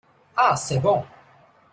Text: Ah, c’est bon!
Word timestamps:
Ah, 0.35 0.55
c’est 0.55 0.79
bon! 0.79 1.05